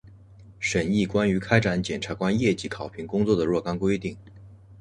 [0.59, 4.17] 审议关于开展检察官业绩考评工作的若干规定